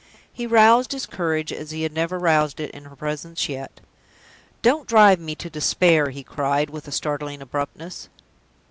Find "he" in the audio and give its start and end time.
0.33-0.47, 1.69-1.83, 6.09-6.23